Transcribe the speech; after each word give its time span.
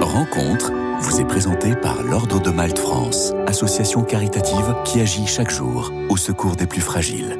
Rencontre 0.00 0.70
vous 1.00 1.20
est 1.20 1.24
présentée 1.24 1.74
par 1.74 2.04
l'Ordre 2.04 2.40
de 2.40 2.50
Malte 2.50 2.78
France, 2.78 3.32
association 3.48 4.04
caritative 4.04 4.76
qui 4.84 5.00
agit 5.00 5.26
chaque 5.26 5.50
jour 5.50 5.92
au 6.08 6.16
secours 6.16 6.54
des 6.54 6.68
plus 6.68 6.80
fragiles. 6.80 7.36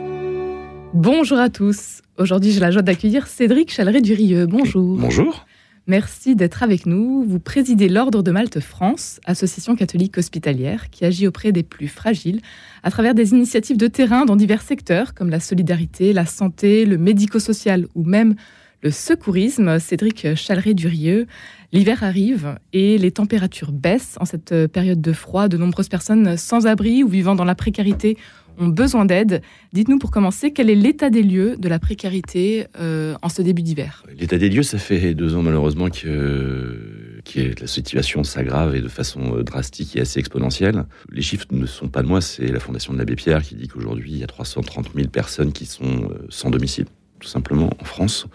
Bonjour 0.93 1.39
à 1.39 1.51
tous. 1.51 2.03
Aujourd'hui, 2.19 2.51
j'ai 2.51 2.59
la 2.59 2.73
joie 2.73 2.83
d'accueillir 2.83 3.29
Cédric 3.29 3.71
Chaleret-Durieux. 3.71 4.47
Bonjour. 4.47 4.99
Bonjour. 4.99 5.47
Merci 5.87 6.35
d'être 6.35 6.65
avec 6.65 6.85
nous. 6.85 7.23
Vous 7.23 7.39
présidez 7.39 7.89
l'Ordre 7.89 8.25
de 8.25 8.33
Malte 8.33 8.59
France, 8.59 9.21
association 9.25 9.77
catholique 9.77 10.19
hospitalière 10.19 10.91
qui 10.91 11.05
agit 11.05 11.29
auprès 11.29 11.53
des 11.53 11.63
plus 11.63 11.87
fragiles 11.87 12.41
à 12.83 12.91
travers 12.91 13.15
des 13.15 13.31
initiatives 13.31 13.77
de 13.77 13.87
terrain 13.87 14.25
dans 14.25 14.35
divers 14.35 14.63
secteurs 14.63 15.15
comme 15.15 15.31
la 15.31 15.39
solidarité, 15.39 16.13
la 16.13 16.27
santé, 16.27 16.87
le 16.87 16.99
médico-social 16.99 17.87
ou 17.95 18.03
même 18.03 18.35
le 18.83 18.91
secourisme. 18.91 19.79
Cédric 19.79 20.35
Chaleret-Durieux, 20.35 21.27
l'hiver 21.73 22.03
arrive 22.03 22.57
et 22.73 22.99
les 22.99 23.11
températures 23.11 23.73
baissent 23.73 24.17
en 24.21 24.25
cette 24.25 24.67
période 24.67 25.01
de 25.01 25.13
froid. 25.13 25.49
De 25.49 25.57
nombreuses 25.57 25.89
personnes 25.89 26.37
sans 26.37 26.67
abri 26.67 27.03
ou 27.03 27.09
vivant 27.09 27.35
dans 27.35 27.45
la 27.45 27.55
précarité 27.55 28.17
ont 28.59 28.69
besoin 28.69 29.05
d'aide. 29.05 29.43
Dites-nous 29.73 29.99
pour 29.99 30.11
commencer, 30.11 30.53
quel 30.53 30.71
est 30.71 30.75
l'état 30.75 31.11
des 31.11 31.23
lieux 31.23 31.57
de 31.57 31.69
la 31.69 31.79
précarité 31.79 32.67
euh, 32.79 33.15
en 33.23 33.29
ce 33.29 33.43
début 33.43 33.63
d'hiver? 33.63 34.05
L'état 34.19 34.39
des 34.39 34.49
lieux, 34.49 34.63
ça 34.63 34.79
fait 34.79 35.15
deux 35.15 35.35
ans 35.35 35.43
malheureusement 35.43 35.89
que, 35.89 37.21
que 37.25 37.61
la 37.61 37.67
situation 37.67 38.25
s'aggrave 38.25 38.75
et 38.75 38.81
de 38.81 38.89
façon 38.89 39.37
euh, 39.37 39.43
drastique 39.43 39.97
et 39.97 40.01
assez 40.01 40.21
exponentielle. 40.21 40.85
Les 41.11 41.23
chiffres 41.23 41.47
ne 41.51 41.67
sont 41.67 41.89
pas 41.89 42.03
de 42.03 42.09
moi, 42.09 42.21
c'est 42.21 42.47
la 42.47 42.61
Fondation 42.61 42.93
de 42.93 42.99
l'Abbé 42.99 43.17
Pierre 43.17 43.43
qui 43.43 43.55
dit 43.55 43.69
qu'aujourd'hui, 43.69 44.13
il 44.13 44.19
y 44.19 44.25
a 44.25 44.29
330 44.29 44.91
000 44.95 45.09
personnes 45.09 45.53
qui 45.53 45.67
sont 45.67 45.85
euh, 45.85 46.27
sans 46.29 46.51
domicile, 46.51 46.87
tout 47.21 47.29
simplement 47.29 47.71
en 47.81 47.85
France. 47.85 48.27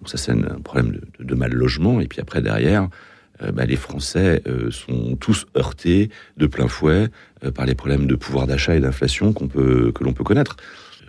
Donc 0.00 0.08
ça, 0.08 0.16
c'est 0.16 0.32
un 0.32 0.60
problème 0.64 0.98
de, 1.18 1.34
mal 1.34 1.52
logement. 1.52 2.00
Et 2.00 2.06
puis 2.06 2.20
après, 2.20 2.40
derrière, 2.40 2.88
euh, 3.42 3.52
bah, 3.52 3.66
les 3.66 3.76
Français 3.76 4.42
euh, 4.46 4.70
sont 4.70 5.16
tous 5.16 5.46
heurtés 5.56 6.10
de 6.38 6.46
plein 6.46 6.68
fouet 6.68 7.08
euh, 7.44 7.50
par 7.50 7.66
les 7.66 7.74
problèmes 7.74 8.06
de 8.06 8.14
pouvoir 8.14 8.46
d'achat 8.46 8.74
et 8.74 8.80
d'inflation 8.80 9.32
qu'on 9.32 9.48
peut, 9.48 9.92
que 9.94 10.02
l'on 10.02 10.14
peut 10.14 10.24
connaître. 10.24 10.56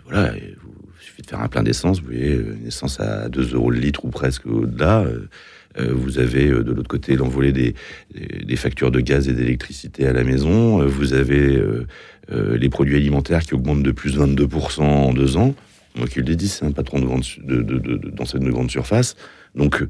Voilà, 0.04 0.34
il 0.36 0.56
suffit 1.00 1.22
de 1.22 1.26
faire 1.26 1.40
un 1.40 1.48
plein 1.48 1.62
d'essence, 1.62 2.00
vous 2.00 2.06
voyez, 2.06 2.34
une 2.34 2.66
essence 2.66 3.00
à 3.00 3.28
2 3.30 3.54
euros 3.54 3.70
le 3.70 3.78
litre 3.78 4.04
ou 4.04 4.08
presque 4.08 4.46
au-delà. 4.46 5.06
vous 5.78 6.18
avez 6.18 6.48
de 6.48 6.70
l'autre 6.70 6.88
côté 6.88 7.16
l'envolée 7.16 7.52
des, 7.52 7.74
des, 8.44 8.56
factures 8.56 8.90
de 8.90 9.00
gaz 9.00 9.28
et 9.28 9.32
d'électricité 9.32 10.06
à 10.06 10.12
la 10.12 10.22
maison. 10.24 10.84
vous 10.84 11.14
avez 11.14 11.62
les 12.30 12.68
produits 12.68 12.96
alimentaires 12.96 13.42
qui 13.42 13.54
augmentent 13.54 13.84
de 13.84 13.92
plus 13.92 14.16
de 14.16 14.18
22% 14.18 14.82
en 14.82 15.14
deux 15.14 15.36
ans. 15.38 15.54
Moi 15.96 16.06
qui 16.06 16.20
le 16.20 16.34
dis, 16.36 16.48
c'est 16.48 16.64
un 16.64 16.72
patron 16.72 17.00
de, 17.00 17.06
de, 17.44 17.62
de, 17.62 17.78
de, 17.78 18.10
d'enseigne 18.10 18.44
de 18.44 18.50
grande 18.50 18.70
surface. 18.70 19.14
Donc, 19.54 19.84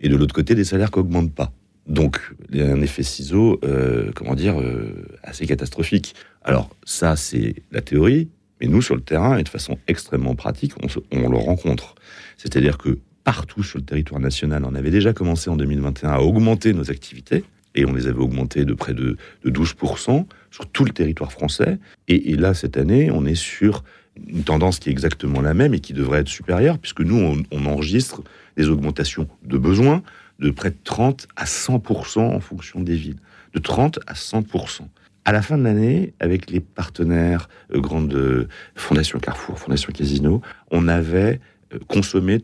et 0.00 0.08
de 0.08 0.16
l'autre 0.16 0.34
côté, 0.34 0.54
des 0.54 0.64
salaires 0.64 0.90
qui 0.90 0.98
augmentent 0.98 1.34
pas. 1.34 1.52
Donc, 1.86 2.20
il 2.50 2.58
y 2.58 2.62
a 2.62 2.70
un 2.70 2.80
effet 2.82 3.02
ciseau, 3.02 3.58
euh, 3.64 4.10
comment 4.14 4.34
dire, 4.34 4.60
euh, 4.60 5.06
assez 5.22 5.46
catastrophique. 5.46 6.14
Alors, 6.42 6.70
ça, 6.84 7.16
c'est 7.16 7.56
la 7.72 7.80
théorie, 7.80 8.28
mais 8.60 8.66
nous, 8.66 8.82
sur 8.82 8.94
le 8.94 9.00
terrain, 9.00 9.38
et 9.38 9.42
de 9.42 9.48
façon 9.48 9.78
extrêmement 9.88 10.34
pratique, 10.34 10.74
on, 11.10 11.28
le 11.28 11.36
rencontre. 11.36 11.94
C'est-à-dire 12.36 12.76
que 12.76 12.98
partout 13.24 13.62
sur 13.62 13.78
le 13.78 13.84
territoire 13.84 14.20
national, 14.20 14.64
on 14.66 14.74
avait 14.74 14.90
déjà 14.90 15.14
commencé 15.14 15.48
en 15.48 15.56
2021 15.56 16.10
à 16.10 16.18
augmenter 16.20 16.74
nos 16.74 16.90
activités, 16.90 17.44
et 17.74 17.86
on 17.86 17.94
les 17.94 18.06
avait 18.06 18.18
augmentées 18.18 18.64
de 18.64 18.74
près 18.74 18.92
de, 18.92 19.16
de 19.44 19.50
12% 19.50 20.26
sur 20.50 20.66
tout 20.66 20.84
le 20.84 20.90
territoire 20.90 21.32
français. 21.32 21.78
Et, 22.06 22.36
là, 22.36 22.52
cette 22.52 22.76
année, 22.76 23.10
on 23.10 23.24
est 23.24 23.34
sur 23.34 23.82
une 24.26 24.42
tendance 24.42 24.78
qui 24.78 24.88
est 24.88 24.92
exactement 24.92 25.40
la 25.40 25.54
même 25.54 25.74
et 25.74 25.80
qui 25.80 25.92
devrait 25.92 26.20
être 26.20 26.28
supérieure, 26.28 26.78
puisque 26.78 27.00
nous, 27.00 27.44
on, 27.50 27.66
enregistre 27.66 28.22
des 28.56 28.68
augmentations 28.68 29.28
de 29.44 29.58
besoins, 29.58 30.02
de 30.38 30.50
près 30.50 30.70
de 30.70 30.76
30 30.84 31.28
à 31.36 31.44
100% 31.44 32.20
en 32.20 32.40
fonction 32.40 32.80
des 32.80 32.96
villes. 32.96 33.18
De 33.54 33.58
30 33.58 34.00
à 34.06 34.14
100%. 34.14 34.82
À 35.24 35.32
la 35.32 35.42
fin 35.42 35.58
de 35.58 35.64
l'année, 35.64 36.14
avec 36.20 36.50
les 36.50 36.60
partenaires 36.60 37.48
euh, 37.74 37.80
grandes 37.80 38.14
euh, 38.14 38.48
Fondation 38.74 39.18
Carrefour, 39.18 39.58
Fondation 39.58 39.92
Casino, 39.92 40.40
on 40.70 40.88
avait 40.88 41.40
euh, 41.74 41.78
consommé 41.86 42.42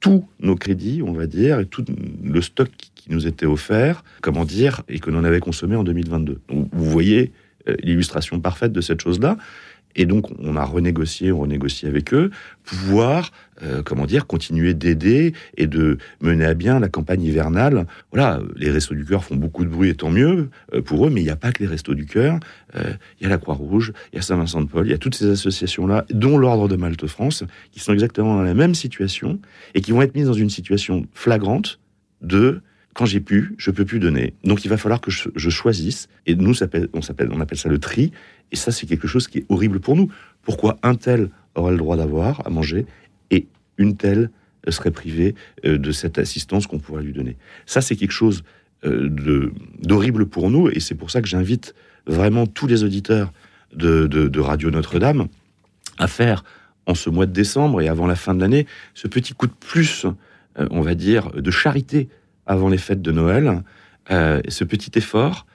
tous 0.00 0.28
nos 0.40 0.56
crédits, 0.56 1.02
on 1.02 1.12
va 1.12 1.26
dire, 1.26 1.60
et 1.60 1.66
tout 1.66 1.84
le 2.22 2.42
stock 2.42 2.70
qui 2.94 3.10
nous 3.10 3.26
était 3.26 3.46
offert, 3.46 4.04
comment 4.20 4.44
dire, 4.44 4.82
et 4.88 4.98
que 4.98 5.10
l'on 5.10 5.24
avait 5.24 5.40
consommé 5.40 5.76
en 5.76 5.84
2022. 5.84 6.40
Donc, 6.48 6.68
vous 6.72 6.84
voyez 6.84 7.32
euh, 7.68 7.76
l'illustration 7.82 8.38
parfaite 8.40 8.72
de 8.72 8.80
cette 8.80 9.00
chose-là. 9.00 9.36
Et 9.96 10.04
donc, 10.04 10.26
on 10.38 10.56
a 10.56 10.64
renégocié, 10.64 11.32
on 11.32 11.40
renégocie 11.40 11.86
avec 11.86 12.12
eux, 12.14 12.30
pouvoir, 12.64 13.32
euh, 13.62 13.82
comment 13.82 14.06
dire, 14.06 14.26
continuer 14.26 14.74
d'aider 14.74 15.32
et 15.56 15.66
de 15.66 15.98
mener 16.20 16.44
à 16.44 16.54
bien 16.54 16.78
la 16.78 16.88
campagne 16.88 17.22
hivernale. 17.22 17.86
Voilà, 18.12 18.40
les 18.56 18.70
Restos 18.70 18.94
du 18.94 19.04
Cœur 19.04 19.24
font 19.24 19.36
beaucoup 19.36 19.64
de 19.64 19.70
bruit 19.70 19.88
et 19.88 19.94
tant 19.94 20.10
mieux 20.10 20.50
euh, 20.74 20.82
pour 20.82 21.06
eux, 21.06 21.10
mais 21.10 21.22
il 21.22 21.24
n'y 21.24 21.30
a 21.30 21.36
pas 21.36 21.50
que 21.50 21.62
les 21.62 21.68
Restos 21.68 21.94
du 21.94 22.04
Cœur. 22.04 22.38
Euh, 22.76 22.92
il 23.18 23.24
y 23.24 23.26
a 23.26 23.30
la 23.30 23.38
Croix-Rouge, 23.38 23.92
il 24.12 24.16
y 24.16 24.18
a 24.18 24.22
Saint-Vincent-de-Paul, 24.22 24.86
il 24.86 24.90
y 24.90 24.94
a 24.94 24.98
toutes 24.98 25.14
ces 25.14 25.30
associations-là, 25.30 26.04
dont 26.10 26.36
l'Ordre 26.36 26.68
de 26.68 26.76
Malte 26.76 27.06
France, 27.06 27.44
qui 27.72 27.80
sont 27.80 27.94
exactement 27.94 28.36
dans 28.36 28.42
la 28.42 28.54
même 28.54 28.74
situation 28.74 29.40
et 29.74 29.80
qui 29.80 29.92
vont 29.92 30.02
être 30.02 30.14
mises 30.14 30.26
dans 30.26 30.34
une 30.34 30.50
situation 30.50 31.06
flagrante 31.14 31.80
de 32.20 32.60
quand 32.96 33.04
j'ai 33.04 33.20
pu, 33.20 33.54
je 33.58 33.70
peux 33.70 33.84
plus 33.84 33.98
donner. 33.98 34.32
Donc 34.42 34.64
il 34.64 34.68
va 34.68 34.78
falloir 34.78 35.02
que 35.02 35.10
je, 35.10 35.50
choisisse. 35.50 36.08
Et 36.24 36.34
nous, 36.34 36.54
on, 36.58 37.02
appelle 37.42 37.58
ça 37.58 37.68
le 37.68 37.78
tri. 37.78 38.10
Et 38.52 38.56
ça, 38.56 38.72
c'est 38.72 38.86
quelque 38.86 39.06
chose 39.06 39.28
qui 39.28 39.38
est 39.38 39.46
horrible 39.50 39.80
pour 39.80 39.96
nous. 39.96 40.10
Pourquoi 40.42 40.78
un 40.82 40.94
tel 40.94 41.28
aurait 41.54 41.72
le 41.72 41.78
droit 41.78 41.98
d'avoir 41.98 42.46
à 42.46 42.50
manger 42.50 42.86
et 43.30 43.46
une 43.76 43.98
telle 43.98 44.30
serait 44.68 44.90
privée 44.90 45.34
de 45.62 45.92
cette 45.92 46.18
assistance 46.18 46.66
qu'on 46.66 46.78
pourrait 46.78 47.02
lui 47.02 47.12
donner? 47.12 47.36
Ça, 47.66 47.82
c'est 47.82 47.96
quelque 47.96 48.12
chose 48.12 48.44
de, 48.82 49.52
d'horrible 49.82 50.24
pour 50.24 50.48
nous. 50.48 50.70
Et 50.70 50.80
c'est 50.80 50.94
pour 50.94 51.10
ça 51.10 51.20
que 51.20 51.28
j'invite 51.28 51.74
vraiment 52.06 52.46
tous 52.46 52.66
les 52.66 52.82
auditeurs 52.82 53.30
de 53.74 54.40
Radio 54.40 54.70
Notre-Dame 54.70 55.28
à 55.98 56.08
faire 56.08 56.44
en 56.86 56.94
ce 56.94 57.10
mois 57.10 57.26
de 57.26 57.32
décembre 57.32 57.82
et 57.82 57.88
avant 57.88 58.06
la 58.06 58.16
fin 58.16 58.34
de 58.34 58.40
l'année 58.40 58.66
ce 58.94 59.06
petit 59.06 59.34
coup 59.34 59.48
de 59.48 59.52
plus, 59.52 60.06
on 60.56 60.80
va 60.80 60.94
dire, 60.94 61.30
de 61.32 61.50
charité 61.50 62.08
avant 62.46 62.68
les 62.68 62.78
fêtes 62.78 63.02
de 63.02 63.12
Noël. 63.12 63.62
Euh, 64.10 64.40
ce 64.48 64.64
petit 64.64 64.96
effort, 64.98 65.46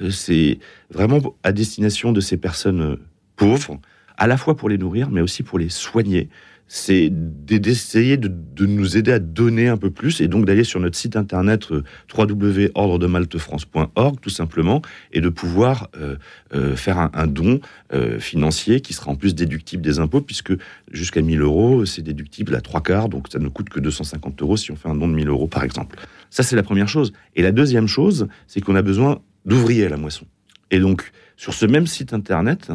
euh, 0.00 0.10
c'est 0.10 0.58
vraiment 0.90 1.20
à 1.42 1.52
destination 1.52 2.12
de 2.12 2.20
ces 2.20 2.36
personnes 2.36 2.82
euh, 2.82 2.96
pauvres, 3.36 3.80
à 4.16 4.26
la 4.26 4.36
fois 4.36 4.56
pour 4.56 4.68
les 4.68 4.78
nourrir, 4.78 5.10
mais 5.10 5.20
aussi 5.20 5.42
pour 5.42 5.58
les 5.58 5.68
soigner. 5.68 6.28
C'est 6.72 7.08
d'essayer 7.10 8.16
de, 8.16 8.30
nous 8.64 8.96
aider 8.96 9.10
à 9.10 9.18
donner 9.18 9.66
un 9.66 9.76
peu 9.76 9.90
plus, 9.90 10.20
et 10.20 10.28
donc 10.28 10.44
d'aller 10.44 10.62
sur 10.62 10.78
notre 10.78 10.96
site 10.96 11.16
internet 11.16 11.66
www.ordredemaltefrance.org, 12.16 14.20
tout 14.20 14.30
simplement, 14.30 14.80
et 15.12 15.20
de 15.20 15.30
pouvoir 15.30 15.88
euh, 15.96 16.14
euh, 16.54 16.76
faire 16.76 17.10
un, 17.12 17.26
don 17.26 17.58
euh, 17.92 18.20
financier 18.20 18.82
qui 18.82 18.92
sera 18.92 19.10
en 19.10 19.16
plus 19.16 19.34
déductible 19.34 19.82
des 19.82 19.98
impôts, 19.98 20.20
puisque 20.20 20.52
jusqu'à 20.92 21.22
1000 21.22 21.40
euros, 21.40 21.84
c'est 21.86 22.02
déductible 22.02 22.54
à 22.54 22.60
trois 22.60 22.84
quarts, 22.84 23.08
donc 23.08 23.26
ça 23.32 23.40
ne 23.40 23.48
coûte 23.48 23.68
que 23.68 23.80
250 23.80 24.40
euros 24.40 24.56
si 24.56 24.70
on 24.70 24.76
fait 24.76 24.88
un 24.88 24.94
don 24.94 25.08
de 25.08 25.14
1000 25.14 25.28
euros, 25.28 25.48
par 25.48 25.64
exemple. 25.64 25.98
Ça, 26.30 26.44
c'est 26.44 26.54
la 26.54 26.62
première 26.62 26.88
chose. 26.88 27.12
Et 27.34 27.42
la 27.42 27.50
deuxième 27.50 27.88
chose, 27.88 28.28
c'est 28.46 28.60
qu'on 28.60 28.76
a 28.76 28.82
besoin 28.82 29.22
d'ouvriers 29.44 29.86
à 29.86 29.88
la 29.88 29.96
moisson. 29.96 30.24
Et 30.70 30.78
donc, 30.78 31.10
sur 31.36 31.52
ce 31.52 31.66
même 31.66 31.88
site 31.88 32.12
internet, 32.12 32.70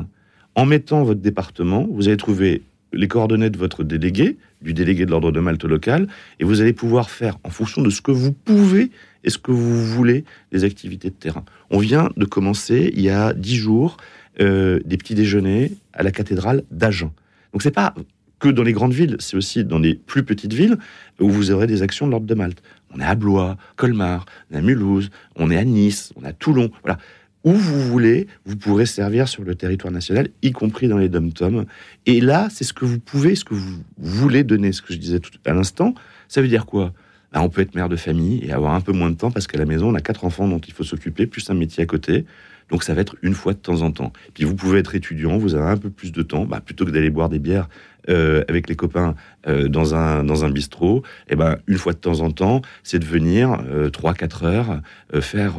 en 0.54 0.66
mettant 0.66 1.06
votre 1.06 1.22
département, 1.22 1.88
vous 1.90 2.10
allez 2.10 2.18
trouver 2.18 2.62
les 2.96 3.08
coordonnées 3.08 3.50
de 3.50 3.58
votre 3.58 3.84
délégué, 3.84 4.38
du 4.62 4.74
délégué 4.74 5.06
de 5.06 5.12
l'ordre 5.12 5.32
de 5.32 5.40
Malte 5.40 5.66
local, 5.66 6.08
et 6.40 6.44
vous 6.44 6.62
allez 6.62 6.74
pouvoir 6.74 7.10
faire, 7.10 7.38
en 7.44 7.50
fonction 7.50 7.82
de 7.82 7.90
ce 7.90 8.02
que 8.02 8.12
vous 8.12 8.32
pouvez 8.32 8.92
et 9.24 9.30
ce 9.30 9.38
que 9.38 9.52
vous 9.52 9.86
voulez, 9.86 10.24
des 10.52 10.64
activités 10.64 11.10
de 11.10 11.16
terrain. 11.16 11.44
On 11.70 11.80
vient 11.80 12.10
de 12.16 12.26
commencer, 12.26 12.92
il 12.94 13.02
y 13.02 13.10
a 13.10 13.34
dix 13.34 13.58
jours, 13.58 13.98
euh, 14.42 14.80
des 14.86 14.98
petits 14.98 15.16
déjeuners 15.16 15.72
à 15.94 16.04
la 16.04 16.12
cathédrale 16.12 16.64
d'Agen. 16.72 17.12
Donc 17.54 17.62
c'est 17.62 17.72
pas 17.72 17.94
que 18.40 18.50
dans 18.50 18.64
les 18.64 18.74
grandes 18.74 18.94
villes, 18.94 19.16
c'est 19.20 19.38
aussi 19.38 19.64
dans 19.64 19.80
les 19.80 19.96
plus 19.96 20.24
petites 20.24 20.54
villes 20.54 20.78
où 21.20 21.30
vous 21.30 21.52
aurez 21.52 21.68
des 21.68 21.82
actions 21.82 22.06
de 22.06 22.12
l'ordre 22.12 22.28
de 22.28 22.36
Malte. 22.36 22.62
On 22.94 23.00
est 23.00 23.06
à 23.06 23.16
Blois, 23.16 23.58
Colmar, 23.76 24.26
on 24.52 24.56
est 24.56 24.58
à 24.60 24.62
Mulhouse, 24.62 25.10
on 25.36 25.50
est 25.52 25.58
à 25.58 25.64
Nice, 25.64 26.14
on 26.16 26.24
est 26.24 26.28
à 26.28 26.34
Toulon. 26.34 26.70
Voilà. 26.84 27.00
Où 27.46 27.54
vous 27.54 27.80
voulez, 27.80 28.28
vous 28.46 28.58
pourrez 28.58 28.88
servir 28.88 29.28
sur 29.28 29.44
le 29.44 29.54
territoire 29.54 29.94
national, 29.94 30.30
y 30.42 30.52
compris 30.52 30.88
dans 30.88 30.98
les 30.98 31.10
dom-toms. 31.10 31.66
Et 32.08 32.20
là, 32.20 32.48
c'est 32.50 32.64
ce 32.64 32.74
que 32.74 32.86
vous 32.86 33.00
pouvez, 33.00 33.36
ce 33.36 33.46
que 33.46 33.54
vous 33.54 33.84
voulez 33.98 34.44
donner, 34.44 34.72
ce 34.72 34.82
que 34.82 34.94
je 34.94 34.98
disais 34.98 35.20
tout 35.20 35.32
à 35.46 35.54
l'instant. 35.54 35.94
Ça 36.28 36.42
veut 36.42 36.48
dire 36.48 36.66
quoi? 36.66 36.92
Ben, 37.32 37.42
On 37.42 37.50
peut 37.50 37.62
être 37.62 37.76
mère 37.76 37.88
de 37.88 37.96
famille 37.96 38.44
et 38.44 38.52
avoir 38.52 38.74
un 38.74 38.82
peu 38.82 38.94
moins 38.94 39.12
de 39.12 39.16
temps 39.16 39.30
parce 39.30 39.46
qu'à 39.46 39.60
la 39.60 39.66
maison, 39.66 39.90
on 39.90 39.96
a 39.96 40.02
quatre 40.02 40.26
enfants 40.26 40.48
dont 40.48 40.60
il 40.60 40.74
faut 40.74 40.84
s'occuper, 40.84 41.28
plus 41.28 41.48
un 41.52 41.54
métier 41.54 41.84
à 41.84 41.86
côté. 41.86 42.26
Donc 42.72 42.84
ça 42.84 42.96
va 42.96 43.02
être 43.02 43.16
une 43.22 43.36
fois 43.36 43.54
de 43.54 43.60
temps 43.60 43.82
en 43.82 43.92
temps. 43.92 44.12
Puis 44.34 44.44
vous 44.44 44.56
pouvez 44.56 44.80
être 44.80 44.96
étudiant, 44.96 45.38
vous 45.38 45.54
avez 45.54 45.70
un 45.70 45.78
peu 45.78 45.92
plus 45.92 46.12
de 46.12 46.24
temps, 46.24 46.46
bah, 46.46 46.62
plutôt 46.66 46.84
que 46.84 46.90
d'aller 46.90 47.12
boire 47.12 47.30
des 47.30 47.38
bières 47.38 47.70
euh, 48.10 48.44
avec 48.48 48.70
les 48.70 48.76
copains 48.76 49.16
euh, 49.48 49.68
dans, 49.68 49.96
un, 49.96 50.24
dans 50.24 50.46
un 50.46 50.50
bistrot, 50.50 51.04
et 51.28 51.34
eh 51.34 51.36
ben, 51.36 51.58
une 51.68 51.78
fois 51.78 51.94
de 51.94 51.98
temps 51.98 52.22
en 52.22 52.32
temps, 52.32 52.62
c'est 52.84 53.00
de 53.00 53.06
venir 53.06 53.64
3-4 53.92 54.46
heures 54.46 54.82
faire 55.22 55.56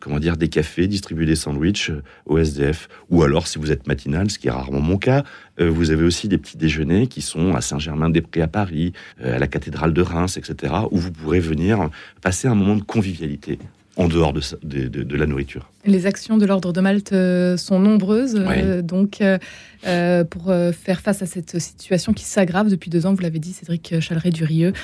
comment 0.00 0.18
dire, 0.18 0.36
des 0.36 0.48
cafés, 0.48 0.86
distribuer 0.88 1.26
des 1.26 1.36
sandwichs 1.36 1.90
au 2.26 2.38
SDF. 2.38 2.88
Ou 3.10 3.22
alors, 3.22 3.46
si 3.46 3.58
vous 3.58 3.70
êtes 3.70 3.86
matinal, 3.86 4.30
ce 4.30 4.38
qui 4.38 4.48
est 4.48 4.50
rarement 4.50 4.80
mon 4.80 4.98
cas, 4.98 5.24
vous 5.58 5.90
avez 5.90 6.04
aussi 6.04 6.28
des 6.28 6.38
petits 6.38 6.56
déjeuners 6.56 7.06
qui 7.06 7.22
sont 7.22 7.54
à 7.54 7.60
Saint-Germain-des-Prés 7.60 8.42
à 8.42 8.48
Paris, 8.48 8.92
à 9.22 9.38
la 9.38 9.46
cathédrale 9.46 9.92
de 9.92 10.02
Reims, 10.02 10.36
etc., 10.36 10.74
où 10.90 10.98
vous 10.98 11.12
pourrez 11.12 11.40
venir 11.40 11.90
passer 12.20 12.48
un 12.48 12.54
moment 12.54 12.76
de 12.76 12.82
convivialité 12.82 13.58
en 13.96 14.08
dehors 14.08 14.32
de, 14.32 14.42
de, 14.88 15.16
la 15.16 15.26
nourriture. 15.26 15.70
Les 15.86 16.06
actions 16.06 16.36
de 16.36 16.44
l'Ordre 16.44 16.72
de 16.72 16.80
Malte 16.80 17.12
euh, 17.12 17.56
sont 17.56 17.78
nombreuses. 17.78 18.36
Euh, 18.36 18.82
donc, 18.82 19.22
euh, 19.22 20.24
pour 20.24 20.52
faire 20.72 21.00
face 21.00 21.22
à 21.22 21.26
cette 21.26 21.58
situation 21.58 22.12
qui 22.12 22.24
s'aggrave 22.24 22.68
depuis 22.68 22.90
deux 22.90 23.06
ans, 23.06 23.14
vous 23.14 23.22
l'avez 23.22 23.38
dit, 23.38 23.52
Cédric 23.52 23.98
Chaleret-Durieux, 24.00 24.74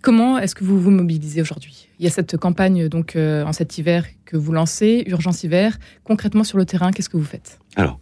comment 0.00 0.38
est-ce 0.38 0.54
que 0.54 0.64
vous 0.64 0.80
vous 0.80 0.90
mobilisez 0.90 1.42
aujourd'hui? 1.42 1.88
Il 1.98 2.04
y 2.04 2.08
a 2.08 2.10
cette 2.10 2.36
campagne 2.38 2.88
donc 2.88 3.14
en 3.16 3.52
cet 3.52 3.76
hiver 3.76 4.06
que 4.24 4.36
vous 4.36 4.52
lancez, 4.52 5.04
Urgence 5.06 5.44
Hiver. 5.44 5.78
Concrètement, 6.04 6.44
sur 6.44 6.56
le 6.56 6.64
terrain, 6.64 6.90
qu'est-ce 6.92 7.10
que 7.10 7.18
vous 7.18 7.24
faites? 7.24 7.58
Alors, 7.76 8.00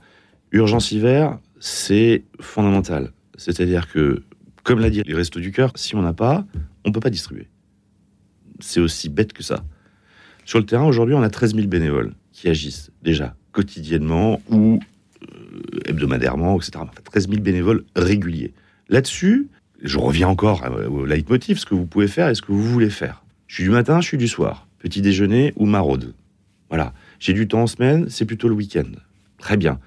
Urgence 0.53 0.93
Hiver, 0.93 1.39
c'est 1.59 2.23
fondamental. 2.41 3.13
C'est-à-dire 3.37 3.91
que, 3.91 4.23
comme 4.63 4.79
l'a 4.79 4.91
dit 4.91 5.03
les 5.05 5.15
Restos 5.15 5.41
du 5.41 5.51
Cœur, 5.51 5.73
si 5.75 5.97
on 5.97 6.03
n'a 6.03 6.13
pas, 6.13 6.45
on 6.85 6.91
ne 6.91 6.95
peut 6.95 7.01
pas 7.01 7.11
distribuer. 7.11 7.49
C'est 8.61 8.81
aussi 8.81 9.09
bête 9.09 9.33
que 9.33 9.43
ça. 9.43 9.65
Sur 10.50 10.58
le 10.58 10.67
terrain, 10.67 10.85
aujourd'hui, 10.85 11.14
on 11.14 11.23
a 11.23 11.31
13 11.31 11.55
000 11.55 11.69
bénévoles 11.69 12.12
qui 12.32 12.49
agissent 12.49 12.91
déjà 13.05 13.37
quotidiennement 13.52 14.43
ou 14.50 14.81
euh, 15.23 15.79
hebdomadairement, 15.85 16.56
etc. 16.56 16.73
Enfin, 16.79 16.91
13 17.05 17.29
000 17.29 17.41
bénévoles 17.41 17.85
réguliers. 17.94 18.52
Là-dessus, 18.88 19.47
je 19.81 19.97
reviens 19.97 20.26
encore 20.26 20.64
au 20.91 21.05
leitmotiv, 21.05 21.61
ce 21.61 21.67
que 21.67 21.76
vous 21.76 21.87
pouvez 21.87 22.08
faire 22.08 22.29
et 22.29 22.35
ce 22.35 22.43
que 22.43 22.50
vous 22.50 22.64
voulez 22.64 22.91
faire. 22.91 23.23
Je 23.47 23.55
suis 23.55 23.62
du 23.62 23.70
matin, 23.70 24.00
je 24.00 24.08
suis 24.08 24.19
du 24.19 24.26
soir. 24.26 24.67
Petit 24.81 25.02
déjeuner 25.02 25.52
ou 25.55 25.67
maraude. 25.67 26.14
Voilà. 26.69 26.94
J'ai 27.20 27.32
du 27.32 27.47
temps 27.47 27.62
en 27.62 27.67
semaine, 27.69 28.06
c'est 28.08 28.25
plutôt 28.25 28.49
le 28.49 28.55
week-end. 28.55 28.91
Très 29.38 29.56
bien. 29.56 29.79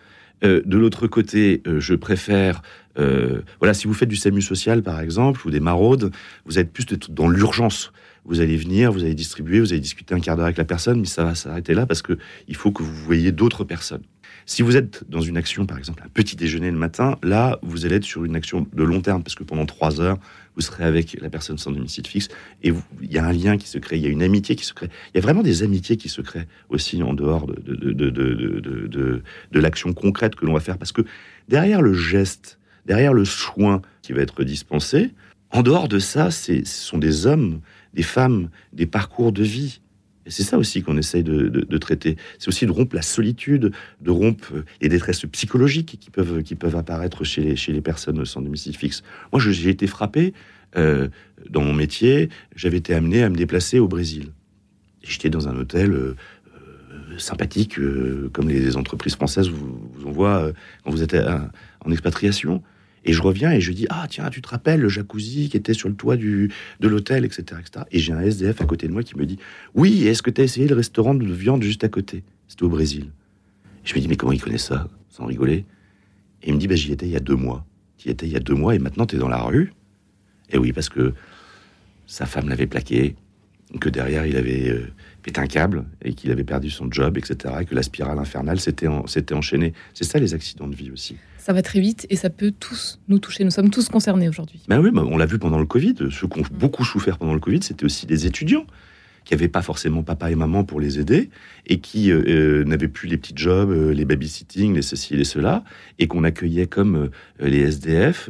Euh, 0.46 0.62
de 0.64 0.78
l'autre 0.78 1.08
côté, 1.08 1.62
euh, 1.68 1.82
je 1.82 1.94
préfère, 1.94 2.62
voilà, 2.96 3.74
si 3.74 3.86
vous 3.88 3.94
faites 3.94 4.08
du 4.08 4.16
SAMU 4.16 4.42
social 4.42 4.82
par 4.82 5.02
exemple 5.02 5.46
ou 5.46 5.52
des 5.52 5.60
maraudes, 5.60 6.14
vous 6.46 6.58
êtes 6.58 6.72
plus 6.72 6.86
dans 7.10 7.28
l'urgence 7.28 7.92
vous 8.26 8.40
allez 8.40 8.58
venir, 8.58 8.92
vous 8.92 9.04
allez 9.04 9.16
distribuer, 9.16 9.60
vous 9.60 9.72
allez 9.72 9.82
discuter 9.82 10.16
un 10.16 10.20
quart 10.20 10.36
d'heure 10.36 10.46
avec 10.46 10.58
la 10.58 10.66
personne, 10.66 11.00
mais 11.00 11.06
ça 11.06 11.24
va 11.24 11.36
s'arrêter 11.36 11.74
là 11.74 11.86
parce 11.86 12.02
que 12.02 12.18
il 12.48 12.56
faut 12.56 12.72
que 12.72 12.84
vous 12.84 12.94
voyez 12.94 13.32
d'autres 13.32 13.64
personnes. 13.64 14.04
Si 14.46 14.62
vous 14.62 14.76
êtes 14.76 15.10
dans 15.10 15.22
une 15.22 15.38
action, 15.38 15.66
par 15.66 15.78
exemple, 15.78 16.04
un 16.06 16.10
petit 16.10 16.36
déjeuner 16.36 16.70
le 16.70 16.78
matin, 16.78 17.18
là, 17.24 17.60
vous 17.62 17.86
allez 17.86 17.96
être 17.96 18.04
sur 18.04 18.26
une 18.26 18.36
action 18.36 18.68
de 18.74 18.84
long 18.84 19.00
terme 19.00 19.24
parce 19.24 19.36
que 19.36 19.44
pendant 19.44 19.66
trois 19.66 20.02
heures, 20.02 20.18
vous 20.56 20.62
serez 20.62 20.84
avec 20.84 21.18
la 21.22 21.30
personne 21.30 21.58
sans 21.58 21.72
domicile 21.72 22.06
fixe 22.06 22.28
et 22.62 22.74
il 23.02 23.12
y 23.12 23.18
a 23.18 23.26
un 23.26 23.32
lien 23.32 23.58
qui 23.58 23.68
se 23.68 23.78
crée, 23.78 23.98
il 23.98 24.04
y 24.04 24.06
a 24.06 24.10
une 24.10 24.24
amitié 24.24 24.56
qui 24.56 24.66
se 24.66 24.74
crée. 24.74 24.90
Il 25.14 25.18
y 25.18 25.20
a 25.20 25.22
vraiment 25.22 25.44
des 25.44 25.64
amitiés 25.64 25.98
qui 25.98 26.10
se 26.10 26.22
créent 26.22 26.48
aussi 26.70 27.02
en 27.04 27.14
dehors 27.14 27.48
de, 27.48 27.56
de, 27.76 28.10
de, 28.10 29.24
de 29.52 29.60
l'action 29.60 29.94
concrète 29.94 30.36
que 30.36 30.46
l'on 30.46 30.54
va 30.54 30.60
faire 30.60 30.78
parce 30.78 30.92
que 30.92 31.04
derrière 31.48 31.82
le 31.82 31.94
geste, 31.94 32.60
derrière 32.86 33.14
le 33.14 33.26
soin 33.26 33.82
qui 34.02 34.14
va 34.14 34.22
être 34.22 34.44
dispensé, 34.44 35.12
en 35.52 35.62
dehors 35.62 35.88
de 35.88 36.00
ça, 36.00 36.32
ce 36.32 36.64
sont 36.66 36.98
des 36.98 37.28
hommes 37.28 37.62
des 37.94 38.04
femmes, 38.04 38.50
des 38.72 38.86
parcours 38.86 39.32
de 39.32 39.44
vie. 39.44 39.82
Et 40.26 40.32
c'est 40.32 40.44
ça 40.44 40.58
aussi 40.58 40.82
qu'on 40.82 40.98
essaye 40.98 41.24
de, 41.24 41.78
traiter. 41.78 42.16
C'est 42.40 42.48
aussi 42.48 42.66
de 42.66 42.72
rompre 42.72 42.96
la 42.96 43.02
solitude, 43.02 43.72
de 44.02 44.12
rompre 44.12 44.54
les 44.82 44.88
détresses 44.88 45.26
psychologiques 45.26 45.98
qui 46.00 46.10
peuvent, 46.10 46.44
qui 46.44 46.56
peuvent 46.56 46.78
apparaître 46.78 47.24
chez 47.24 47.42
les, 47.42 47.56
chez 47.56 47.74
les 47.74 47.82
personnes 47.82 48.24
sans 48.24 48.42
domicile 48.42 48.76
fixe. 48.78 49.04
Moi, 49.32 49.42
j'ai 49.42 49.70
été 49.70 49.86
frappé 49.86 50.34
euh, 50.76 51.08
dans 51.50 51.62
mon 51.62 51.74
métier. 51.74 52.30
J'avais 52.56 52.78
été 52.78 52.94
amené 52.94 53.22
à 53.22 53.30
me 53.30 53.36
déplacer 53.36 53.80
au 53.80 53.88
Brésil. 53.88 54.30
J'étais 55.04 55.30
dans 55.30 55.50
un 55.50 55.58
hôtel 55.58 55.92
euh, 55.92 56.16
euh, 56.56 57.18
sympathique, 57.18 57.78
comme 58.32 58.48
les 58.48 58.78
entreprises 58.78 59.16
françaises 59.16 59.50
vous 59.50 60.06
envoient 60.06 60.52
quand 60.84 60.92
vous 60.92 61.04
êtes 61.04 61.16
en 61.16 61.92
expatriation. 61.92 62.64
Et 63.06 63.14
je 63.14 63.22
reviens 63.22 63.52
et 63.52 63.62
je 63.62 63.72
dis 63.72 63.86
Ah, 63.90 64.08
tiens, 64.10 64.30
tu 64.30 64.42
te 64.42 64.48
rappelles 64.48 64.80
le 64.80 64.90
jacuzzi 64.90 65.50
qui 65.50 65.58
était 65.58 65.74
sur 65.74 65.90
le 65.90 65.96
toit 65.96 66.16
du, 66.16 66.52
de 66.80 66.88
l'hôtel, 66.88 67.26
etc., 67.26 67.60
etc. 67.60 67.86
Et 67.92 68.00
j'ai 68.00 68.14
un 68.14 68.22
SDF 68.22 68.62
à 68.62 68.66
côté 68.66 68.88
de 68.88 68.94
moi 68.94 69.04
qui 69.04 69.18
me 69.18 69.26
dit 69.26 69.38
Oui, 69.74 70.08
est-ce 70.08 70.22
que 70.22 70.30
tu 70.30 70.42
as 70.42 70.44
essayé 70.44 70.68
le 70.68 70.76
restaurant 70.76 71.14
de 71.14 71.26
viande 71.26 71.64
juste 71.64 71.84
à 71.84 71.90
côté? 71.90 72.24
C'était 72.48 72.64
au 72.64 72.70
Brésil. 72.70 73.12
je 73.84 73.94
me 73.96 74.00
dis 74.00 74.08
Mais 74.08 74.16
comment 74.16 74.32
il 74.32 74.42
connaît 74.42 74.58
ça 74.58 74.88
Sans 75.10 75.26
rigoler? 75.26 75.66
Et 76.44 76.50
il 76.50 76.54
me 76.54 76.60
dit 76.60 76.68
bah, 76.68 76.76
J'y 76.76 76.92
étais 76.92 77.06
il 77.06 77.12
y 77.12 77.18
a 77.18 77.22
deux 77.22 77.36
mois. 77.36 77.66
Tu 77.98 78.08
y 78.08 78.12
étais 78.12 78.26
il 78.26 78.32
y 78.32 78.38
a 78.38 78.42
deux 78.42 78.56
mois 78.56 78.76
et 78.76 78.80
maintenant 78.80 79.06
tu 79.06 79.16
es 79.16 79.20
dans 79.20 79.30
la 79.30 79.42
rue 79.42 79.74
Et 80.50 80.58
oui, 80.58 80.72
parce 80.72 80.90
que 80.90 81.14
sa 82.06 82.26
femme 82.26 82.50
l'avait 82.50 82.68
plaqué, 82.68 83.16
que 83.80 83.90
derrière 83.90 84.26
il 84.26 84.38
avait 84.38 84.70
euh, 84.70 84.88
pété 85.24 85.42
un 85.42 85.48
câble 85.48 85.86
et 86.04 86.14
qu'il 86.14 86.32
avait 86.32 86.44
perdu 86.44 86.70
son 86.70 86.92
job, 86.92 87.18
etc. 87.18 87.56
Et 87.62 87.66
que 87.66 87.76
la 87.76 87.84
spirale 87.84 88.20
infernale 88.20 88.60
s'était 88.60 88.88
enchaînée. 89.34 89.74
C'est 89.94 90.04
ça 90.04 90.20
les 90.20 90.34
accidents 90.34 90.68
de 90.68 90.76
vie 90.76 90.92
aussi 90.92 91.16
ça 91.44 91.52
va 91.52 91.62
très 91.62 91.82
vite 91.82 92.08
et 92.10 92.16
ça 92.16 92.30
peut 92.30 92.54
tous 92.58 93.02
nous 93.10 93.20
toucher. 93.20 93.44
Nous 93.44 93.52
sommes 93.52 93.70
tous 93.70 93.90
concernés 93.90 94.30
aujourd'hui. 94.30 94.62
Ben 94.70 94.80
oui, 94.80 94.92
on 94.96 95.18
l'a 95.18 95.26
vu 95.26 95.40
pendant 95.40 95.60
le 95.60 95.66
Covid. 95.66 95.96
Ceux 96.10 96.28
qui 96.28 96.40
ont 96.40 96.46
beaucoup 96.54 96.86
souffert 96.86 97.18
pendant 97.18 97.34
le 97.34 97.42
Covid, 97.42 97.62
c'était 97.62 97.84
aussi 97.84 98.06
des 98.06 98.26
étudiants 98.26 98.66
qui 99.26 99.34
n'avaient 99.34 99.50
pas 99.50 99.62
forcément 99.62 100.04
papa 100.04 100.32
et 100.32 100.36
maman 100.36 100.64
pour 100.64 100.80
les 100.80 101.00
aider 101.00 101.30
et 101.66 101.80
qui 101.80 102.12
euh, 102.12 102.24
euh, 102.28 102.64
n'avaient 102.64 102.88
plus 102.88 103.10
les 103.10 103.18
petits 103.18 103.34
jobs, 103.36 103.72
euh, 103.72 103.94
les 103.94 104.06
babysitting, 104.06 104.74
les 104.74 104.82
ceci 104.82 105.16
et 105.16 105.18
les 105.18 105.26
cela, 105.26 105.66
et 106.00 106.08
qu'on 106.08 106.24
accueillait 106.24 106.68
comme 106.68 107.10
les 107.40 107.60
SDF 107.60 108.30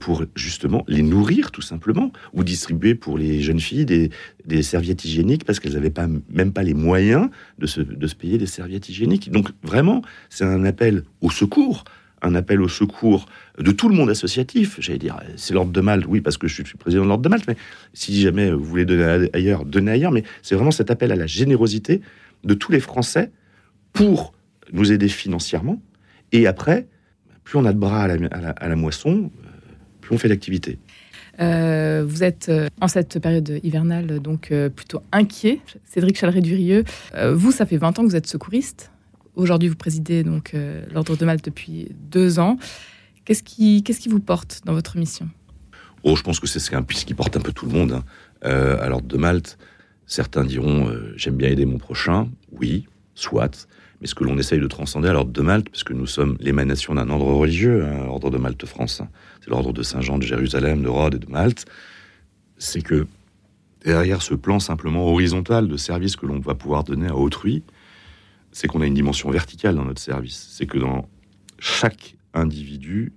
pour 0.00 0.24
justement 0.34 0.82
les 0.88 1.02
nourrir 1.02 1.50
tout 1.50 1.60
simplement, 1.60 2.10
ou 2.32 2.42
distribuer 2.42 2.94
pour 2.94 3.18
les 3.18 3.42
jeunes 3.42 3.60
filles 3.60 3.84
des, 3.84 4.62
serviettes 4.62 5.04
hygiéniques 5.04 5.44
parce 5.44 5.60
qu'elles 5.60 5.74
n'avaient 5.74 5.90
pas, 5.90 6.06
même 6.30 6.52
pas 6.52 6.62
les 6.62 6.72
moyens 6.72 7.28
de 7.58 7.66
se, 7.66 7.82
de 7.82 8.06
se 8.06 8.14
payer 8.14 8.38
des 8.38 8.46
serviettes 8.46 8.88
hygiéniques. 8.88 9.30
Donc 9.30 9.50
vraiment, 9.62 10.00
c'est 10.30 10.44
un 10.44 10.64
appel 10.64 11.02
au 11.20 11.30
secours 11.30 11.84
un 12.22 12.34
appel 12.34 12.60
au 12.60 12.68
secours 12.68 13.26
de 13.58 13.70
tout 13.70 13.88
le 13.88 13.94
monde 13.94 14.10
associatif. 14.10 14.76
J'allais 14.80 14.98
dire, 14.98 15.18
c'est 15.36 15.54
l'ordre 15.54 15.72
de 15.72 15.80
Malte, 15.80 16.06
oui, 16.06 16.20
parce 16.20 16.36
que 16.36 16.48
je 16.48 16.62
suis 16.62 16.76
président 16.78 17.04
de 17.04 17.08
l'ordre 17.08 17.22
de 17.22 17.28
Malte, 17.28 17.46
mais 17.48 17.56
si 17.94 18.20
jamais 18.20 18.50
vous 18.50 18.64
voulez 18.64 18.84
donner 18.84 19.28
ailleurs, 19.32 19.64
donnez 19.64 19.92
ailleurs. 19.92 20.12
Mais 20.12 20.24
c'est 20.42 20.54
vraiment 20.54 20.70
cet 20.70 20.90
appel 20.90 21.12
à 21.12 21.16
la 21.16 21.26
générosité 21.26 22.00
de 22.44 22.54
tous 22.54 22.72
les 22.72 22.80
Français 22.80 23.30
pour 23.92 24.32
nous 24.72 24.92
aider 24.92 25.08
financièrement. 25.08 25.80
Et 26.32 26.46
après, 26.46 26.86
plus 27.44 27.58
on 27.58 27.64
a 27.64 27.72
de 27.72 27.78
bras 27.78 28.04
à 28.04 28.68
la, 28.68 28.76
moisson, 28.76 29.30
euh, 29.44 29.48
plus 30.00 30.14
on 30.14 30.18
fait 30.18 30.28
d'activité. 30.28 30.78
Euh, 31.40 32.04
vous 32.06 32.24
êtes 32.24 32.48
euh, 32.48 32.66
en 32.80 32.88
cette 32.88 33.20
période 33.20 33.60
hivernale 33.62 34.20
donc 34.20 34.52
plutôt 34.74 35.02
inquiet, 35.12 35.60
Cédric 35.84 36.18
Chaleret-Durieux. 36.18 36.84
vous, 37.32 37.52
ça 37.52 37.64
fait 37.64 37.76
20 37.76 37.98
ans 37.98 38.02
que 38.02 38.08
vous 38.08 38.16
êtes 38.16 38.26
secouriste. 38.26 38.90
Aujourd'hui, 39.38 39.68
vous 39.68 39.76
présidez 39.76 40.24
donc 40.24 40.52
euh, 40.52 40.84
l'Ordre 40.92 41.16
de 41.16 41.24
Malte 41.24 41.44
depuis 41.44 41.92
deux 42.10 42.40
ans. 42.40 42.58
Qu'est-ce 43.24 43.44
qui, 43.44 44.08
vous 44.08 44.18
porte 44.18 44.62
dans 44.64 44.72
votre 44.72 44.96
mission? 44.96 45.28
Oh, 46.02 46.16
je 46.16 46.24
pense 46.24 46.40
que 46.40 46.48
c'est 46.48 46.58
ce 46.58 46.70
qui 47.04 47.14
porte 47.14 47.36
un 47.36 47.40
peu 47.40 47.52
tout 47.52 47.66
le 47.66 47.70
monde. 47.70 47.92
Hein. 47.92 48.04
Euh, 48.44 48.82
à 48.82 48.88
l'Ordre 48.88 49.06
de 49.06 49.16
Malte, 49.16 49.56
certains 50.06 50.44
diront 50.44 50.88
euh, 50.88 51.12
j'aime 51.14 51.36
bien 51.36 51.50
aider 51.50 51.66
mon 51.66 51.78
prochain. 51.78 52.28
Oui, 52.50 52.86
soit. 53.14 53.68
Mais 54.00 54.08
ce 54.08 54.16
que 54.16 54.24
l'on 54.24 54.36
essaye 54.38 54.58
de 54.58 54.66
transcender 54.66 55.06
à 55.06 55.12
l'Ordre 55.12 55.30
de 55.30 55.40
Malte, 55.40 55.70
puisque 55.70 55.92
nous 55.92 56.08
sommes 56.08 56.36
l'émanation 56.40 56.96
d'un 56.96 57.08
ordre 57.08 57.26
religieux, 57.26 57.84
hein, 57.84 58.06
l'Ordre 58.06 58.30
de 58.30 58.38
Malte 58.38 58.66
France, 58.66 59.02
hein. 59.02 59.08
c'est 59.40 59.50
l'Ordre 59.50 59.72
de 59.72 59.84
Saint-Jean 59.84 60.18
de 60.18 60.24
Jérusalem, 60.24 60.82
de 60.82 60.88
Rhodes 60.88 61.14
et 61.14 61.18
de 61.24 61.30
Malte, 61.30 61.64
c'est 62.56 62.82
que 62.82 63.06
derrière 63.84 64.20
ce 64.20 64.34
plan 64.34 64.58
simplement 64.58 65.06
horizontal 65.06 65.68
de 65.68 65.76
service 65.76 66.16
que 66.16 66.26
l'on 66.26 66.40
va 66.40 66.56
pouvoir 66.56 66.82
donner 66.82 67.06
à 67.06 67.14
autrui, 67.14 67.62
c'est 68.52 68.66
qu'on 68.66 68.80
a 68.80 68.86
une 68.86 68.94
dimension 68.94 69.30
verticale 69.30 69.74
dans 69.74 69.84
notre 69.84 70.00
service. 70.00 70.48
C'est 70.50 70.66
que 70.66 70.78
dans 70.78 71.08
chaque 71.58 72.16
individu, 72.34 73.12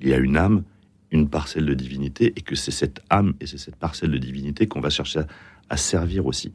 il 0.00 0.08
y 0.08 0.12
a 0.12 0.18
une 0.18 0.36
âme, 0.36 0.64
une 1.10 1.28
parcelle 1.28 1.66
de 1.66 1.74
divinité, 1.74 2.32
et 2.36 2.40
que 2.40 2.54
c'est 2.54 2.70
cette 2.70 3.00
âme 3.10 3.34
et 3.40 3.46
c'est 3.46 3.58
cette 3.58 3.76
parcelle 3.76 4.10
de 4.10 4.18
divinité 4.18 4.66
qu'on 4.66 4.80
va 4.80 4.90
chercher 4.90 5.22
à, 5.68 5.76
servir 5.76 6.26
aussi. 6.26 6.52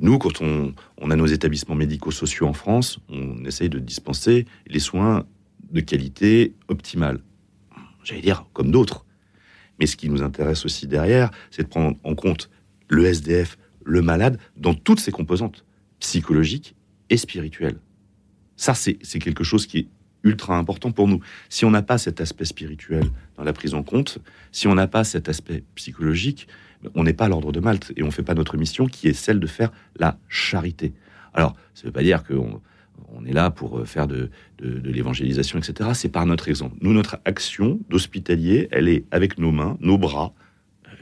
Nous, 0.00 0.18
quand 0.18 0.40
on, 0.42 0.74
a 1.10 1.16
nos 1.16 1.26
établissements 1.26 1.74
médico-sociaux 1.74 2.46
en 2.46 2.52
France, 2.52 3.00
on 3.08 3.44
essaye 3.44 3.68
de 3.68 3.78
dispenser 3.78 4.46
les 4.66 4.78
soins 4.78 5.24
de 5.72 5.80
qualité 5.80 6.54
optimale. 6.68 7.20
J'allais 8.04 8.20
dire, 8.20 8.46
comme 8.52 8.70
d'autres. 8.70 9.04
Mais 9.80 9.86
ce 9.86 9.96
qui 9.96 10.08
nous 10.08 10.22
intéresse 10.22 10.64
aussi 10.64 10.86
derrière, 10.86 11.30
c'est 11.50 11.64
de 11.64 11.68
prendre 11.68 11.96
en 12.04 12.14
compte 12.14 12.48
le 12.88 13.06
SDF, 13.06 13.58
le 13.84 14.02
malade, 14.02 14.38
dans 14.56 14.74
toutes 14.74 15.00
ses 15.00 15.12
composantes, 15.12 15.64
psychologiques, 15.98 16.74
et 17.10 17.16
spirituel. 17.16 17.76
Ça, 18.56 18.74
c'est 18.74 18.96
quelque 19.20 19.44
chose 19.44 19.66
qui 19.66 19.78
est 19.78 19.88
ultra 20.24 20.58
important 20.58 20.90
pour 20.90 21.06
nous. 21.06 21.20
Si 21.48 21.64
on 21.64 21.70
n'a 21.70 21.82
pas 21.82 21.98
cet 21.98 22.20
aspect 22.20 22.44
spirituel 22.44 23.04
dans 23.36 23.44
la 23.44 23.52
prise 23.52 23.74
en 23.74 23.82
compte, 23.82 24.18
si 24.52 24.66
on 24.66 24.74
n'a 24.74 24.88
pas 24.88 25.04
cet 25.04 25.28
aspect 25.28 25.62
psychologique, 25.76 26.48
on 26.94 27.04
n'est 27.04 27.12
pas 27.12 27.28
l'ordre 27.28 27.52
de 27.52 27.60
Malte 27.60 27.92
et 27.96 28.02
on 28.02 28.06
ne 28.06 28.10
fait 28.10 28.22
pas 28.22 28.34
notre 28.34 28.56
mission 28.56 28.86
qui 28.86 29.08
est 29.08 29.12
celle 29.12 29.40
de 29.40 29.46
faire 29.46 29.70
la 29.96 30.18
charité. 30.28 30.92
Alors, 31.34 31.54
ça 31.74 31.84
veut 31.84 31.92
pas 31.92 32.02
dire 32.02 32.24
qu'on 32.24 32.60
on 33.14 33.24
est 33.24 33.32
là 33.32 33.50
pour 33.50 33.86
faire 33.86 34.08
de, 34.08 34.30
de 34.58 34.90
l'évangélisation, 34.90 35.58
etc. 35.58 35.90
C'est 35.94 36.08
par 36.08 36.26
notre 36.26 36.48
exemple. 36.48 36.76
Nous, 36.80 36.92
notre 36.92 37.20
action 37.24 37.78
d'hospitalier, 37.88 38.68
elle 38.72 38.88
est 38.88 39.04
avec 39.12 39.38
nos 39.38 39.52
mains, 39.52 39.76
nos 39.80 39.98
bras, 39.98 40.32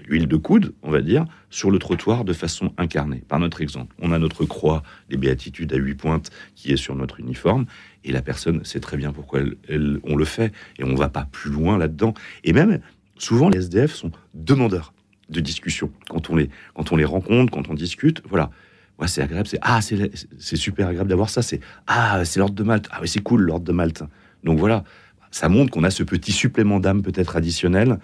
huile 0.06 0.28
de 0.28 0.36
coude, 0.36 0.75
on 0.82 0.90
va 0.90 1.02
dire, 1.02 1.25
sur 1.50 1.70
le 1.70 1.78
trottoir 1.78 2.25
de 2.25 2.32
façon 2.32 2.72
incarnée, 2.78 3.22
par 3.28 3.38
notre 3.38 3.60
exemple. 3.60 3.94
On 4.00 4.12
a 4.12 4.18
notre 4.18 4.44
croix 4.44 4.82
des 5.08 5.16
béatitudes 5.16 5.72
à 5.72 5.76
huit 5.76 5.94
pointes 5.94 6.30
qui 6.54 6.72
est 6.72 6.76
sur 6.76 6.94
notre 6.94 7.20
uniforme, 7.20 7.66
et 8.04 8.12
la 8.12 8.22
personne 8.22 8.64
sait 8.64 8.80
très 8.80 8.96
bien 8.96 9.12
pourquoi 9.12 9.40
elle, 9.68 10.00
on 10.04 10.16
le 10.16 10.25
fait, 10.25 10.52
et 10.78 10.84
on 10.84 10.94
va 10.94 11.08
pas 11.08 11.28
plus 11.30 11.50
loin 11.50 11.78
là-dedans. 11.78 12.14
Et 12.44 12.52
même, 12.52 12.80
souvent, 13.18 13.48
les 13.48 13.58
SDF 13.58 13.94
sont 13.94 14.12
demandeurs 14.34 14.92
de 15.28 15.40
discussion. 15.40 15.90
Quand 16.08 16.30
on 16.30 16.36
les, 16.36 16.50
quand 16.75 16.92
on 16.92 16.96
les 16.96 17.04
rencontre, 17.04 17.52
quand 17.52 17.68
on 17.68 17.75
discute, 17.75 18.22
voilà. 18.28 18.50
Ouais, 18.98 19.08
c'est 19.08 19.20
agréable, 19.20 19.46
c'est 19.46 19.58
ah, 19.60 19.80
c'est 19.82 20.56
super 20.56 20.88
agréable 20.88 21.10
d'avoir 21.10 21.28
ça, 21.28 21.42
c'est 21.42 21.60
ah, 21.86 22.25
c'est 22.25 22.38
l'ordre 22.38 22.54
de 22.54 22.62
Malte, 22.62 22.88
ah 22.90 23.00
c'est 23.04 23.22
cool 23.22 23.42
l'ordre 23.42 23.66
de 23.66 23.72
Malte. 23.72 24.02
Donc 24.42 24.58
voilà, 24.58 24.84
ça 25.30 25.50
montre 25.50 25.70
qu'on 25.70 25.84
a 25.84 25.90
ce 25.90 26.02
petit 26.02 26.32
supplément 26.32 26.80
d'âme 26.80 27.02
peut-être 27.02 27.36
additionnel 27.36 27.98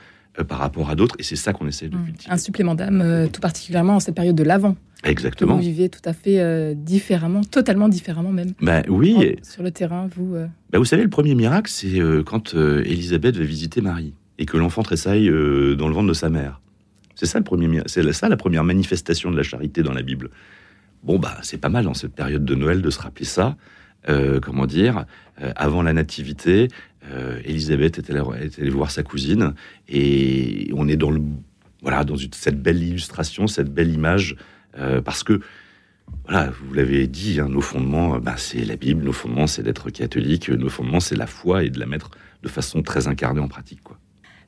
par 0.48 0.58
rapport 0.58 0.88
à 0.88 0.94
d'autres, 0.94 1.14
et 1.18 1.22
c'est 1.22 1.36
ça 1.36 1.52
qu'on 1.52 1.66
essaie 1.66 1.88
de 1.88 1.96
mmh. 1.96 2.04
cultiver. 2.04 2.32
Un 2.32 2.38
supplément 2.38 2.74
d'âme, 2.74 3.02
euh, 3.02 3.26
tout 3.28 3.40
particulièrement 3.40 3.96
en 3.96 4.00
cette 4.00 4.14
période 4.14 4.34
de 4.34 4.42
l'avant. 4.42 4.76
Exactement. 5.04 5.56
vous 5.56 5.60
vivez 5.60 5.88
tout 5.88 6.00
à 6.04 6.12
fait 6.12 6.40
euh, 6.40 6.74
différemment, 6.74 7.42
totalement 7.42 7.88
différemment 7.88 8.30
même. 8.30 8.52
Ben 8.62 8.82
oui. 8.88 9.36
sur 9.42 9.62
le 9.62 9.70
terrain, 9.72 10.08
vous. 10.16 10.36
Ben 10.70 10.78
vous 10.78 10.84
savez, 10.84 11.02
le 11.02 11.10
premier 11.10 11.34
miracle, 11.34 11.70
c'est 11.70 12.00
quand 12.24 12.54
Élisabeth 12.54 13.36
va 13.36 13.44
visiter 13.44 13.80
Marie 13.80 14.14
et 14.38 14.46
que 14.46 14.56
l'enfant 14.56 14.82
tressaille 14.82 15.26
dans 15.28 15.88
le 15.88 15.94
ventre 15.94 16.08
de 16.08 16.12
sa 16.12 16.30
mère. 16.30 16.60
C'est 17.16 17.26
ça 17.26 17.38
le 17.38 17.44
premier, 17.44 17.82
c'est 17.86 18.10
ça 18.12 18.28
la 18.28 18.36
première 18.36 18.64
manifestation 18.64 19.30
de 19.30 19.36
la 19.36 19.42
charité 19.42 19.82
dans 19.82 19.92
la 19.92 20.02
Bible. 20.02 20.30
Bon 21.02 21.18
bah 21.18 21.36
c'est 21.42 21.58
pas 21.58 21.68
mal 21.68 21.84
dans 21.84 21.94
cette 21.94 22.14
période 22.14 22.44
de 22.44 22.54
Noël 22.54 22.80
de 22.80 22.90
se 22.90 23.00
rappeler 23.00 23.26
ça. 23.26 23.56
comment 24.40 24.66
dire, 24.66 25.04
avant 25.56 25.82
la 25.82 25.92
nativité, 25.92 26.68
euh, 27.10 27.40
Elisabeth 27.44 27.98
est 27.98 28.10
allée, 28.10 28.70
voir 28.70 28.90
sa 28.90 29.02
cousine 29.02 29.54
et 29.88 30.70
on 30.74 30.88
est 30.88 30.96
dans 30.96 31.12
cette 32.32 32.62
belle 32.62 32.82
illustration, 32.82 33.46
cette 33.46 33.72
belle 33.72 33.92
image 33.92 34.36
euh, 34.78 35.00
parce 35.00 35.22
que 35.22 35.40
voilà, 36.24 36.50
vous 36.50 36.74
l'avez 36.74 37.06
dit, 37.06 37.40
hein, 37.40 37.48
nos 37.48 37.60
fondements, 37.60 38.18
ben, 38.18 38.36
c'est 38.36 38.64
la 38.64 38.76
Bible, 38.76 39.02
nos 39.02 39.12
fondements, 39.12 39.46
c'est 39.46 39.62
d'être 39.62 39.90
catholique, 39.90 40.50
nos 40.50 40.68
fondements, 40.68 41.00
c'est 41.00 41.16
la 41.16 41.26
foi 41.26 41.64
et 41.64 41.70
de 41.70 41.78
la 41.78 41.86
mettre 41.86 42.10
de 42.42 42.48
façon 42.48 42.82
très 42.82 43.08
incarnée 43.08 43.40
en 43.40 43.48
pratique. 43.48 43.82
Quoi. 43.82 43.98